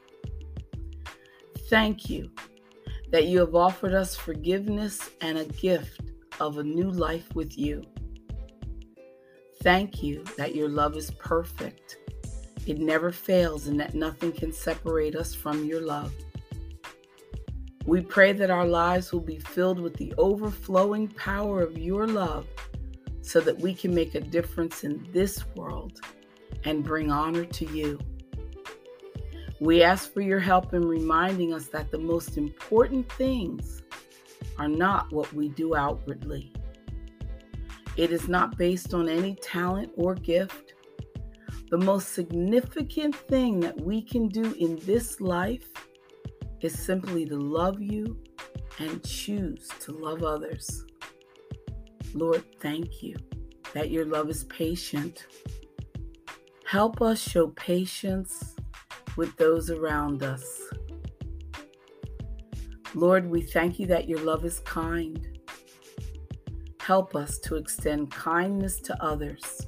Thank 1.69 2.09
you 2.09 2.31
that 3.11 3.27
you 3.27 3.41
have 3.41 3.55
offered 3.55 3.93
us 3.95 4.17
forgiveness 4.17 5.11
and 5.21 5.39
a 5.39 5.45
gift 5.45 6.01
of 6.41 6.59
a 6.59 6.65
new 6.65 6.91
life 6.91 7.35
with 7.35 7.59
you. 7.59 7.83
Thank 9.63 10.03
you 10.03 10.25
that 10.37 10.55
your 10.55 10.69
love 10.69 10.97
is 10.97 11.11
perfect. 11.11 11.99
It 12.67 12.79
never 12.79 13.11
fails, 13.11 13.67
and 13.67 13.81
that 13.81 13.95
nothing 13.95 14.33
can 14.33 14.53
separate 14.53 15.17
us 15.17 15.35
from 15.35 15.65
your 15.65 15.81
love. 15.81 16.13
We 17.87 18.03
pray 18.03 18.33
that 18.35 18.51
our 18.51 18.67
lives 18.67 19.13
will 19.13 19.21
be 19.21 19.39
filled 19.39 19.81
with 19.81 19.95
the 19.97 20.15
overflowing 20.19 21.09
power 21.09 21.63
of 21.63 21.79
your 21.79 22.07
love 22.07 22.47
so 23.23 23.41
that 23.41 23.59
we 23.59 23.75
can 23.75 23.95
make 23.95 24.15
a 24.15 24.21
difference 24.21 24.85
in 24.85 25.07
this 25.13 25.45
world 25.57 26.01
and 26.65 26.85
bring 26.85 27.11
honor 27.11 27.45
to 27.45 27.65
you. 27.67 27.99
We 29.61 29.83
ask 29.83 30.13
for 30.13 30.21
your 30.21 30.39
help 30.39 30.73
in 30.73 30.87
reminding 30.87 31.53
us 31.53 31.67
that 31.69 31.91
the 31.91 31.99
most 31.99 32.37
important 32.37 33.11
things 33.13 33.83
are 34.57 34.69
not 34.69 35.13
what 35.13 35.33
we 35.33 35.49
do 35.49 35.75
outwardly. 35.75 36.53
It 37.97 38.13
is 38.13 38.29
not 38.29 38.57
based 38.57 38.95
on 38.95 39.09
any 39.09 39.35
talent 39.37 39.91
or 39.97 40.15
gift. 40.15 40.75
The 41.71 41.79
most 41.79 42.13
significant 42.13 43.17
thing 43.17 43.59
that 43.61 43.81
we 43.81 44.01
can 44.01 44.29
do 44.29 44.55
in 44.55 44.77
this 44.85 45.21
life 45.21 45.69
is 46.61 46.79
simply 46.79 47.27
to 47.27 47.37
love 47.37 47.83
you 47.83 48.17
and 48.79 49.03
choose 49.05 49.69
to 49.81 49.93
love 49.93 50.23
others. 50.23 50.85
Lord, 52.15 52.45
thank 52.61 53.03
you 53.03 53.17
that 53.75 53.91
your 53.91 54.05
love 54.05 54.31
is 54.31 54.45
patient. 54.45 55.27
Help 56.65 57.03
us 57.03 57.21
show 57.21 57.49
patience 57.49 58.55
with 59.19 59.37
those 59.37 59.69
around 59.69 60.23
us. 60.23 60.63
Lord, 62.95 63.29
we 63.29 63.43
thank 63.43 63.81
you 63.81 63.87
that 63.87 64.09
your 64.09 64.21
love 64.21 64.45
is 64.45 64.61
kind. 64.61 65.41
Help 66.81 67.17
us 67.17 67.41
to 67.41 67.57
extend 67.57 68.13
kindness 68.13 68.79
to 68.83 69.05
others. 69.05 69.67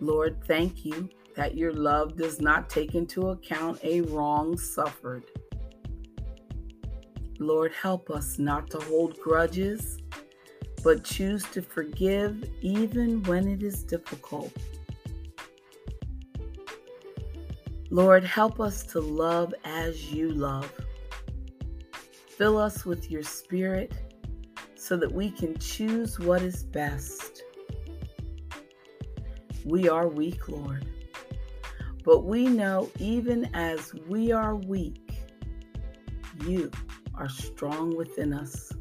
Lord, 0.00 0.42
thank 0.46 0.82
you 0.82 1.10
that 1.36 1.58
your 1.58 1.74
love 1.74 2.16
does 2.16 2.40
not 2.40 2.70
take 2.70 2.94
into 2.94 3.28
account 3.28 3.78
a 3.84 4.00
wrong 4.00 4.56
suffered. 4.56 5.24
Lord, 7.38 7.72
help 7.74 8.10
us 8.10 8.38
not 8.38 8.70
to 8.70 8.80
hold 8.80 9.20
grudges, 9.20 9.98
but 10.82 11.04
choose 11.04 11.44
to 11.50 11.60
forgive 11.60 12.48
even 12.62 13.22
when 13.24 13.46
it 13.46 13.62
is 13.62 13.84
difficult. 13.84 14.56
Lord, 17.92 18.24
help 18.24 18.58
us 18.58 18.84
to 18.84 19.00
love 19.00 19.52
as 19.66 20.10
you 20.10 20.30
love. 20.30 20.72
Fill 22.38 22.56
us 22.56 22.86
with 22.86 23.10
your 23.10 23.22
spirit 23.22 23.92
so 24.74 24.96
that 24.96 25.12
we 25.12 25.30
can 25.30 25.58
choose 25.58 26.18
what 26.18 26.40
is 26.40 26.64
best. 26.64 27.42
We 29.66 29.90
are 29.90 30.08
weak, 30.08 30.48
Lord. 30.48 30.86
But 32.02 32.24
we 32.24 32.46
know 32.46 32.90
even 32.98 33.54
as 33.54 33.92
we 34.08 34.32
are 34.32 34.56
weak, 34.56 35.12
you 36.46 36.70
are 37.14 37.28
strong 37.28 37.94
within 37.94 38.32
us. 38.32 38.72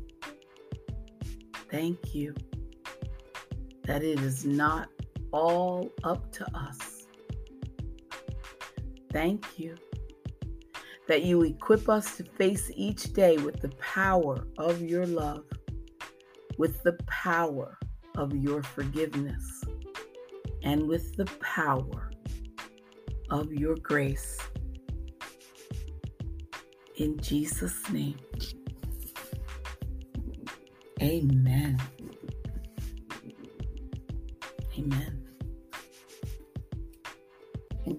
Thank 1.69 2.15
you 2.15 2.34
that 3.84 4.04
it 4.04 4.21
is 4.21 4.45
not 4.45 4.88
all 5.34 5.91
up 6.06 6.32
to 6.32 6.58
us. 6.58 6.90
Thank 9.12 9.60
you 9.60 9.76
that 11.08 11.24
you 11.24 11.43
equip 11.43 11.89
us 11.89 12.15
to 12.17 12.24
face 12.24 12.71
each 12.76 13.12
day 13.13 13.38
with 13.38 13.60
the 13.60 13.69
power 13.80 14.45
of 14.58 14.82
your 14.82 15.06
love, 15.06 15.43
with 16.58 16.82
the 16.84 16.97
power 17.08 17.78
of 18.15 18.34
your 18.36 18.63
forgiveness, 18.63 19.63
and 20.63 20.88
with 20.88 21.15
the 21.17 21.26
power 21.41 22.12
of 23.30 23.52
your 23.52 23.76
grace. 23.78 24.38
In 26.97 27.19
Jesus' 27.19 27.89
name. 27.89 28.19
Amen. 31.02 31.82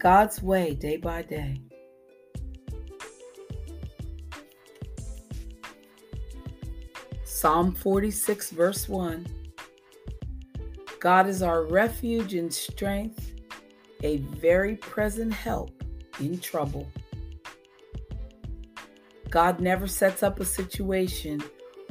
God's 0.02 0.42
way, 0.42 0.74
day 0.74 0.96
by 0.96 1.22
day. 1.22 1.60
Psalm 7.22 7.72
46, 7.72 8.50
verse 8.50 8.88
1 8.88 9.24
God 10.98 11.28
is 11.28 11.40
our 11.40 11.62
refuge 11.66 12.34
and 12.34 12.52
strength 12.52 13.30
a 14.02 14.16
very 14.16 14.74
present 14.74 15.32
help 15.32 15.70
in 16.18 16.40
trouble. 16.40 16.90
God 19.30 19.60
never 19.60 19.86
sets 19.86 20.24
up 20.24 20.40
a 20.40 20.44
situation 20.44 21.40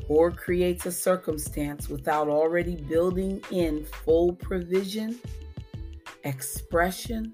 or 0.10 0.32
creates 0.32 0.86
a 0.86 0.91
circumstance 0.91 1.88
without 1.88 2.28
already 2.28 2.76
building 2.76 3.41
in 3.52 3.86
full 3.86 4.34
provision, 4.34 5.17
expression, 6.26 7.34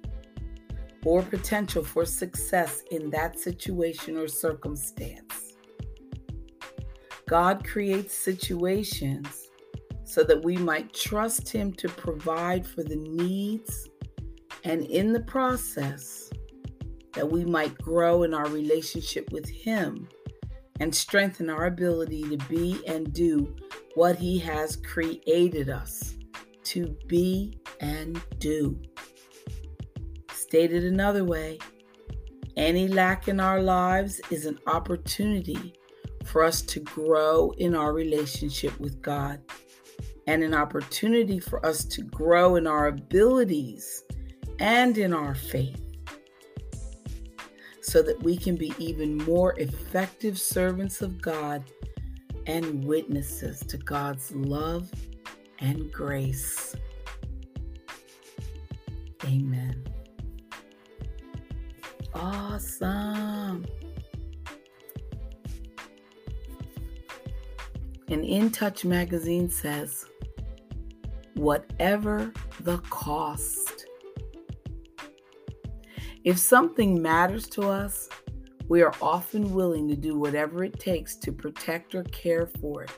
or 1.07 1.21
potential 1.21 1.85
for 1.85 2.03
success 2.03 2.83
in 2.91 3.09
that 3.09 3.39
situation 3.39 4.17
or 4.17 4.27
circumstance. 4.27 5.53
God 7.29 7.65
creates 7.65 8.13
situations 8.13 9.47
so 10.03 10.21
that 10.25 10.43
we 10.43 10.57
might 10.57 10.93
trust 10.93 11.47
Him 11.47 11.71
to 11.75 11.87
provide 11.87 12.67
for 12.67 12.83
the 12.83 12.97
needs 12.97 13.87
and 14.65 14.81
in 14.81 15.13
the 15.13 15.21
process, 15.21 16.29
that 17.13 17.31
we 17.31 17.45
might 17.45 17.77
grow 17.77 18.23
in 18.23 18.33
our 18.33 18.49
relationship 18.49 19.31
with 19.31 19.47
Him 19.47 20.09
and 20.81 20.93
strengthen 20.93 21.49
our 21.49 21.67
ability 21.67 22.23
to 22.23 22.37
be 22.49 22.81
and 22.85 23.13
do 23.13 23.55
what 23.95 24.17
He 24.17 24.37
has 24.39 24.75
created 24.75 25.69
us 25.69 26.17
to 26.65 26.97
be 27.07 27.57
and 27.79 28.21
do. 28.39 28.77
Stated 30.47 30.85
another 30.85 31.25
way, 31.25 31.59
Any 32.55 32.87
lack 32.87 33.27
in 33.27 33.41
our 33.41 33.61
lives 33.61 34.21
is 34.31 34.45
an 34.45 34.57
opportunity 34.65 35.73
for 36.23 36.43
us 36.43 36.61
to 36.61 36.79
grow 36.79 37.51
in 37.57 37.75
our 37.75 37.91
relationship 37.91 38.79
with 38.79 39.01
God 39.01 39.41
and 40.25 40.43
an 40.43 40.53
opportunity 40.53 41.39
for 41.39 41.65
us 41.65 41.83
to 41.85 42.01
grow 42.01 42.55
in 42.55 42.65
our 42.65 42.87
abilities 42.87 44.03
and 44.59 44.97
in 44.97 45.13
our 45.13 45.35
faith 45.35 45.81
so 47.81 48.01
that 48.01 48.21
we 48.23 48.37
can 48.37 48.55
be 48.55 48.73
even 48.77 49.17
more 49.17 49.53
effective 49.59 50.39
servants 50.39 51.01
of 51.01 51.21
God 51.21 51.63
and 52.45 52.85
witnesses 52.85 53.59
to 53.67 53.77
God's 53.77 54.31
love 54.31 54.89
and 55.59 55.91
grace. 55.91 56.75
Amen. 59.25 59.96
Awesome. 62.19 63.65
And 68.09 68.23
In 68.25 68.49
Touch 68.49 68.85
magazine 68.85 69.49
says, 69.49 70.05
whatever 71.35 72.31
the 72.61 72.77
cost. 72.89 73.85
If 76.23 76.37
something 76.37 77.01
matters 77.01 77.47
to 77.49 77.69
us, 77.69 78.09
we 78.67 78.81
are 78.81 78.93
often 79.01 79.53
willing 79.53 79.87
to 79.87 79.95
do 79.95 80.17
whatever 80.17 80.63
it 80.63 80.79
takes 80.79 81.15
to 81.17 81.31
protect 81.31 81.95
or 81.95 82.03
care 82.05 82.47
for 82.59 82.83
it. 82.83 82.91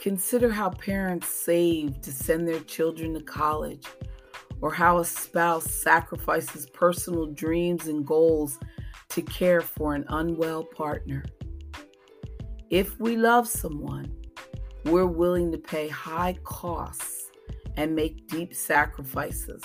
Consider 0.00 0.50
how 0.50 0.70
parents 0.70 1.28
save 1.28 2.00
to 2.02 2.12
send 2.12 2.46
their 2.46 2.60
children 2.60 3.14
to 3.14 3.20
college, 3.20 3.84
or 4.60 4.72
how 4.72 4.98
a 4.98 5.04
spouse 5.04 5.70
sacrifices 5.70 6.68
personal 6.70 7.26
dreams 7.26 7.86
and 7.86 8.06
goals 8.06 8.58
to 9.10 9.22
care 9.22 9.60
for 9.60 9.94
an 9.94 10.04
unwell 10.08 10.64
partner. 10.64 11.24
If 12.70 12.98
we 13.00 13.16
love 13.16 13.48
someone, 13.48 14.14
we're 14.84 15.06
willing 15.06 15.50
to 15.52 15.58
pay 15.58 15.88
high 15.88 16.38
costs 16.44 17.30
and 17.76 17.94
make 17.94 18.26
deep 18.28 18.54
sacrifices. 18.54 19.62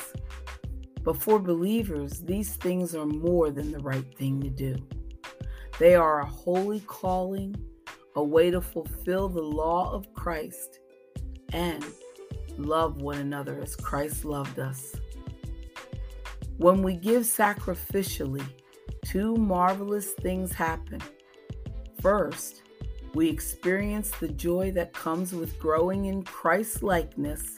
But 1.03 1.21
for 1.21 1.39
believers, 1.39 2.21
these 2.21 2.56
things 2.56 2.95
are 2.95 3.06
more 3.06 3.51
than 3.51 3.71
the 3.71 3.79
right 3.79 4.06
thing 4.17 4.41
to 4.41 4.49
do. 4.49 4.75
They 5.79 5.95
are 5.95 6.21
a 6.21 6.25
holy 6.25 6.79
calling, 6.82 7.56
a 8.15 8.23
way 8.23 8.51
to 8.51 8.62
fulfill 8.62 9.27
the 9.27 9.41
law 9.41 9.91
of 9.91 10.13
Christ, 10.13 10.79
and 11.51 11.84
love 12.57 13.01
one 13.01 13.17
another 13.17 13.59
as 13.61 13.75
Christ 13.75 14.25
loved 14.25 14.59
us. 14.59 14.95
When 16.57 16.83
we 16.83 16.95
give 16.95 17.23
sacrificially, 17.23 18.45
two 19.05 19.35
marvelous 19.35 20.11
things 20.11 20.53
happen. 20.53 21.01
First, 22.01 22.63
we 23.13 23.29
experience 23.29 24.11
the 24.11 24.29
joy 24.29 24.71
that 24.71 24.93
comes 24.93 25.33
with 25.33 25.59
growing 25.59 26.05
in 26.05 26.23
Christ 26.23 26.83
likeness 26.83 27.55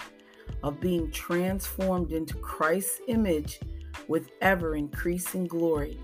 of 0.64 0.80
being 0.80 1.12
transformed 1.12 2.12
into 2.12 2.36
Christ's 2.36 3.02
image 3.08 3.60
with 4.08 4.30
ever 4.42 4.76
increasing 4.76 5.46
glory, 5.46 6.00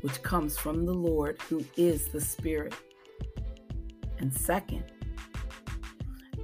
which 0.00 0.22
comes 0.22 0.58
from 0.58 0.84
the 0.84 0.94
Lord 0.94 1.40
who 1.48 1.64
is 1.76 2.08
the 2.08 2.20
Spirit. 2.20 2.74
And 4.18 4.32
second, 4.32 4.84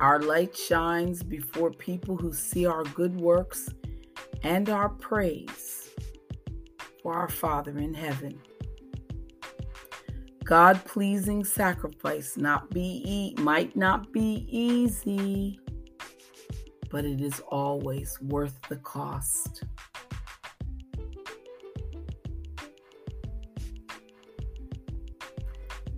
our 0.03 0.19
light 0.19 0.57
shines 0.57 1.23
before 1.23 1.71
people 1.71 2.17
who 2.17 2.33
see 2.33 2.67
our 2.67 2.83
good 2.83 3.21
works 3.21 3.69
and 4.43 4.69
our 4.69 4.89
praise 4.89 5.91
for 7.01 7.15
our 7.15 7.29
Father 7.29 7.79
in 7.79 7.95
heaven. 7.95 8.37
God 10.43 10.85
pleasing 10.85 11.45
sacrifice 11.45 12.37
not 12.37 12.69
be 12.71 13.33
might 13.39 13.77
not 13.77 14.13
be 14.13 14.45
easy 14.51 15.61
but 16.91 17.05
it 17.05 17.21
is 17.21 17.41
always 17.49 18.21
worth 18.23 18.61
the 18.69 18.77
cost. 18.77 19.63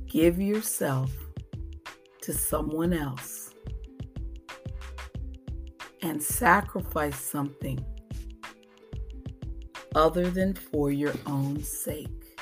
Give 0.06 0.38
yourself 0.38 1.10
to 2.20 2.34
someone 2.34 2.92
else 2.92 3.33
and 6.04 6.22
sacrifice 6.22 7.18
something 7.18 7.82
other 9.94 10.30
than 10.30 10.52
for 10.52 10.90
your 10.90 11.14
own 11.26 11.62
sake. 11.62 12.38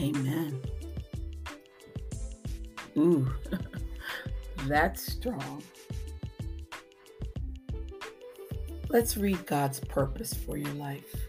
Amen. 0.00 0.60
Ooh. 2.96 3.32
That's 4.66 5.12
strong. 5.12 5.62
Let's 8.88 9.16
read 9.16 9.46
God's 9.46 9.78
purpose 9.78 10.34
for 10.34 10.56
your 10.56 10.72
life. 10.74 11.25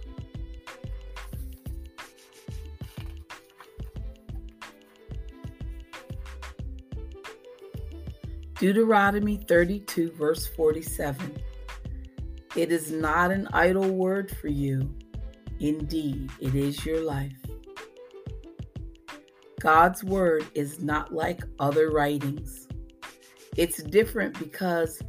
Deuteronomy 8.68 9.38
32, 9.48 10.12
verse 10.12 10.46
47. 10.46 11.38
It 12.58 12.70
is 12.70 12.92
not 12.92 13.32
an 13.32 13.48
idle 13.54 13.90
word 13.90 14.30
for 14.30 14.50
you. 14.50 14.94
Indeed, 15.62 16.30
it 16.42 16.54
is 16.54 16.86
your 16.86 17.00
life. 17.00 17.40
God's 19.62 20.04
word 20.04 20.46
is 20.54 20.82
not 20.82 21.14
like 21.14 21.44
other 21.62 21.92
writings. 21.92 22.68
It's 23.56 23.82
different 23.84 24.38
because 24.38 25.02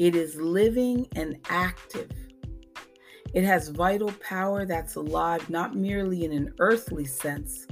it 0.00 0.16
is 0.16 0.34
living 0.34 1.06
and 1.14 1.36
active. 1.48 2.10
It 3.32 3.44
has 3.44 3.68
vital 3.68 4.10
power 4.28 4.66
that's 4.66 4.96
alive 4.96 5.48
not 5.48 5.76
merely 5.76 6.24
in 6.24 6.32
an 6.32 6.52
earthly 6.58 7.04
sense, 7.04 7.68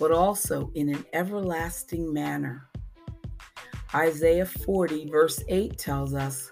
but 0.00 0.10
also 0.10 0.72
in 0.74 0.88
an 0.88 1.06
everlasting 1.12 2.12
manner. 2.12 2.68
Isaiah 3.94 4.46
40, 4.46 5.08
verse 5.08 5.40
8 5.46 5.78
tells 5.78 6.14
us, 6.14 6.50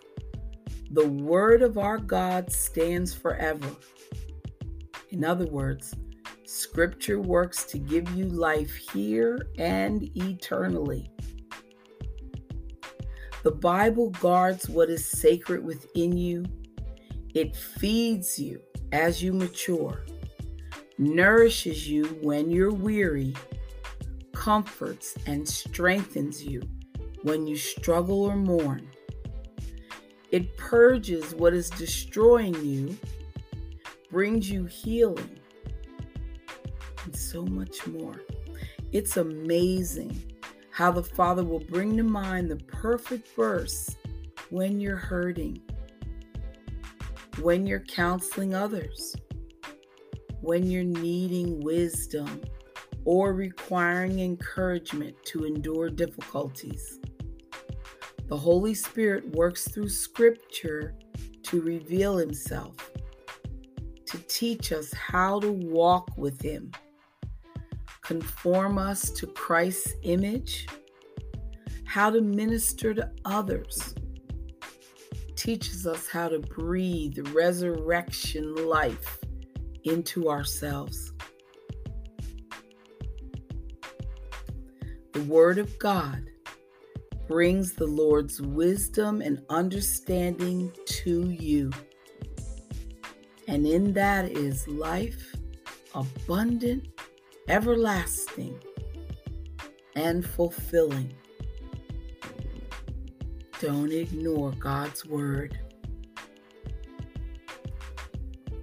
The 0.93 1.09
word 1.09 1.63
of 1.63 1.77
our 1.77 1.99
God 1.99 2.53
stands 2.53 3.13
forever. 3.13 3.67
In 5.11 5.25
other 5.25 5.47
words, 5.47 5.93
Scripture 6.45 7.19
works 7.21 7.65
to 7.65 7.79
give 7.79 8.09
you 8.13 8.27
life 8.27 8.73
here 8.77 9.49
and 9.59 10.09
eternally. 10.17 11.11
The 13.43 13.51
Bible 13.51 14.11
guards 14.11 14.69
what 14.69 14.89
is 14.89 15.05
sacred 15.05 15.65
within 15.65 16.17
you. 16.17 16.45
It 17.35 17.57
feeds 17.57 18.39
you 18.39 18.61
as 18.93 19.21
you 19.21 19.33
mature, 19.33 20.05
nourishes 20.97 21.89
you 21.89 22.05
when 22.23 22.53
you're 22.53 22.73
weary, 22.73 23.35
comforts 24.33 25.17
and 25.27 25.49
strengthens 25.49 26.45
you 26.45 26.63
when 27.23 27.47
you 27.47 27.57
struggle 27.57 28.25
or 28.25 28.37
mourn. 28.37 28.89
It 30.31 30.57
purges 30.57 31.35
what 31.35 31.53
is 31.53 31.69
destroying 31.71 32.55
you, 32.65 32.97
brings 34.11 34.51
you 34.51 34.65
healing, 34.65 35.39
and 37.05 37.15
so 37.15 37.45
much 37.45 37.87
more. 37.87 38.23
It's 38.93 39.17
amazing 39.17 40.23
how 40.71 40.91
the 40.91 41.03
Father 41.03 41.45
will 41.45 41.61
bring 41.61 41.97
to 41.99 42.03
mind 42.03 42.51
the 42.51 42.57
perfect 42.57 43.29
verse 43.37 43.95
when 44.51 44.81
you're 44.81 44.97
hurting, 44.97 45.61
when 47.41 47.67
you're 47.67 47.81
counseling 47.81 48.55
others, 48.55 49.15
when 50.41 50.71
you're 50.71 50.83
needing 50.83 51.61
wisdom 51.61 52.43
or 53.05 53.35
requiring 53.35 54.21
encouragement 54.21 55.15
to 55.25 55.45
endure 55.45 55.91
difficulties. 55.91 56.99
The 58.33 58.39
Holy 58.39 58.73
Spirit 58.73 59.29
works 59.37 59.69
through 59.69 59.91
Scripture 59.91 60.95
to 61.43 61.61
reveal 61.61 62.17
Himself, 62.17 62.91
to 64.07 64.17
teach 64.27 64.73
us 64.73 64.91
how 64.95 65.39
to 65.41 65.53
walk 65.53 66.17
with 66.17 66.41
Him 66.41 66.73
conform 68.01 68.79
us 68.79 69.11
to 69.11 69.27
Christ's 69.27 69.93
image, 70.05 70.67
how 71.85 72.09
to 72.09 72.23
minister 72.23 72.95
to 72.95 73.11
others, 73.27 73.95
teaches 75.37 75.87
us 75.87 76.09
how 76.09 76.29
to 76.29 76.39
breathe 76.39 77.19
resurrection 77.35 78.67
life 78.67 79.19
into 79.85 80.31
ourselves. 80.31 81.13
The 85.13 85.23
Word 85.25 85.59
of 85.59 85.79
God 85.79 86.32
brings 87.33 87.73
the 87.73 87.87
Lord's 87.87 88.43
wisdom 88.43 89.23
and 89.23 89.43
understanding 89.49 90.71
to 90.85 91.31
you. 91.31 91.71
And 93.49 93.67
in 93.67 93.95
that 93.95 94.31
is 94.31 94.69
life, 94.69 95.35
abundant, 95.95 96.89
everlasting, 97.49 98.61
and 99.97 100.27
fulfilling. 100.27 101.15
Don't 103.63 103.93
ignore 103.93 104.51
God's 104.51 105.07
word. 105.07 105.59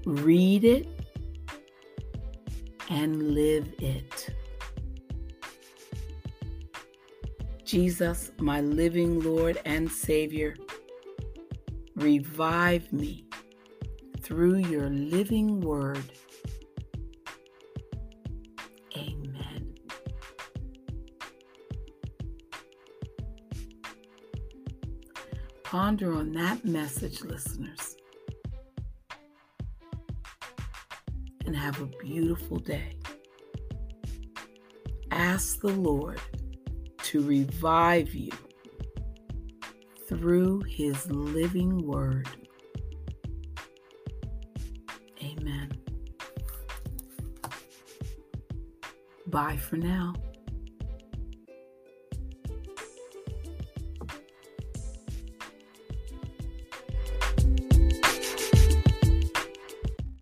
Read 0.06 0.64
it 0.64 0.88
and 2.92 3.34
live 3.34 3.74
it. 3.80 4.30
Jesus, 7.70 8.32
my 8.40 8.62
living 8.62 9.22
Lord 9.22 9.60
and 9.64 9.88
Savior, 9.92 10.56
revive 11.96 12.92
me 12.92 13.28
through 14.22 14.58
your 14.58 14.90
living 14.90 15.62
word. 15.62 16.04
Amen. 18.98 19.76
Ponder 25.64 26.16
on 26.16 26.32
that 26.32 26.66
message, 26.66 27.22
listeners, 27.22 27.96
and 31.46 31.56
have 31.56 31.80
a 31.80 31.86
beautiful 32.04 32.58
day. 32.58 32.96
Ask 35.12 35.60
the 35.60 35.68
Lord 35.68 36.20
to 37.10 37.22
revive 37.24 38.14
you 38.14 38.30
through 40.08 40.62
his 40.62 41.10
living 41.10 41.76
word. 41.88 42.28
Amen. 45.24 45.72
Bye 49.26 49.58
for 49.58 49.78
now. 49.78 50.14